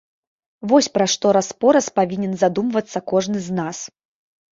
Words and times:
Вось 0.69 0.87
пра 0.95 1.05
што 1.13 1.33
раз-пораз 1.37 1.89
павінен 1.99 2.33
задумвацца 2.45 3.03
кожны 3.13 3.37
з 3.49 3.59
нас. 3.59 3.83